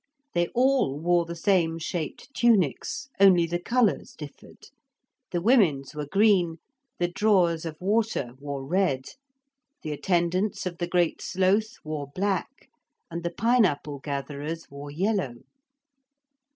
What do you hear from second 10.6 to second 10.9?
of the